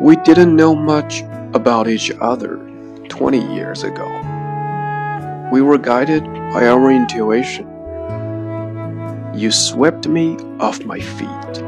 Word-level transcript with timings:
We 0.00 0.16
didn't 0.16 0.56
know 0.56 0.74
much 0.74 1.22
about 1.54 1.86
each 1.86 2.10
other 2.20 2.56
20 3.08 3.54
years 3.54 3.84
ago. 3.84 4.08
We 5.52 5.62
were 5.62 5.78
guided 5.78 6.24
by 6.24 6.66
our 6.66 6.90
intuition. 6.90 7.68
You 9.34 9.52
swept 9.52 10.08
me 10.08 10.36
off 10.58 10.84
my 10.84 10.98
feet. 10.98 11.62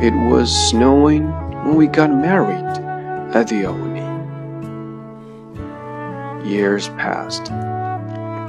It 0.00 0.14
was 0.30 0.54
snowing 0.70 1.30
when 1.64 1.74
we 1.74 1.88
got 1.88 2.10
married 2.12 2.64
at 3.34 3.48
the 3.48 3.64
Ahwahnee. 3.64 4.12
Years 6.48 6.88
passed. 6.90 7.46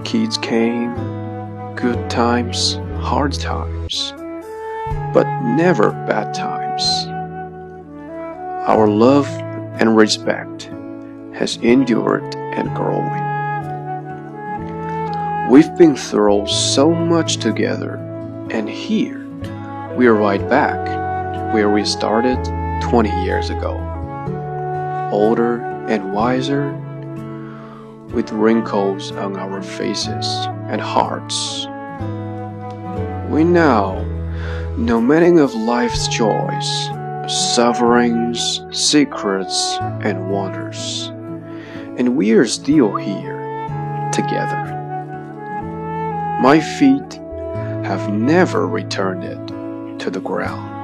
Kids 0.05 0.37
came, 0.37 0.93
good 1.75 2.09
times, 2.11 2.75
hard 2.99 3.33
times, 3.33 4.13
but 5.13 5.25
never 5.41 5.91
bad 6.07 6.33
times. 6.33 7.02
Our 8.65 8.87
love 8.87 9.27
and 9.27 9.97
respect 9.97 10.71
has 11.33 11.57
endured 11.57 12.33
and 12.33 12.73
growing. 12.73 13.21
We've 15.51 15.77
been 15.77 15.97
through 15.97 16.47
so 16.47 16.89
much 16.89 17.37
together, 17.37 17.95
and 18.51 18.69
here 18.69 19.27
we 19.97 20.07
are 20.07 20.13
right 20.13 20.47
back 20.47 21.53
where 21.53 21.69
we 21.69 21.83
started 21.83 22.41
20 22.81 23.09
years 23.25 23.49
ago. 23.49 23.77
Older 25.11 25.61
and 25.89 26.13
wiser, 26.13 26.71
with 28.13 28.31
wrinkles 28.31 29.11
on 29.11 29.35
our 29.35 29.61
faces 29.61 30.25
and 30.69 30.79
hearts. 30.79 31.65
We 33.29 33.43
now 33.43 34.01
know 34.77 35.01
many 35.01 35.37
of 35.41 35.53
life's 35.53 36.07
joys, 36.07 36.89
sufferings, 37.27 38.61
secrets, 38.71 39.77
and 40.01 40.29
wonders. 40.29 41.07
And 41.97 42.15
we 42.15 42.31
are 42.33 42.45
still 42.45 42.95
here, 42.95 43.39
together. 44.11 44.61
My 46.41 46.59
feet 46.59 47.13
have 47.85 48.11
never 48.11 48.67
returned 48.67 49.23
it 49.23 49.99
to 49.99 50.09
the 50.09 50.19
ground. 50.19 50.82